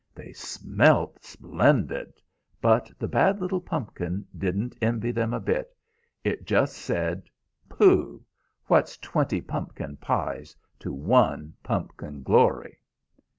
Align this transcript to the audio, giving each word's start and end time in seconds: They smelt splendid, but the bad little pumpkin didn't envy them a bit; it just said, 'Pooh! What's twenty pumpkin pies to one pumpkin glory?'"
They 0.15 0.33
smelt 0.33 1.23
splendid, 1.23 2.13
but 2.59 2.91
the 2.97 3.07
bad 3.07 3.39
little 3.39 3.61
pumpkin 3.61 4.25
didn't 4.35 4.75
envy 4.81 5.11
them 5.11 5.31
a 5.31 5.39
bit; 5.39 5.77
it 6.23 6.47
just 6.47 6.75
said, 6.75 7.29
'Pooh! 7.69 8.25
What's 8.65 8.97
twenty 8.97 9.41
pumpkin 9.41 9.97
pies 9.97 10.55
to 10.79 10.91
one 10.91 11.53
pumpkin 11.61 12.23
glory?'" 12.23 12.79